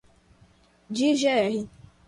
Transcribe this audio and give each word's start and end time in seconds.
De 0.89 1.09
gr 1.13 1.69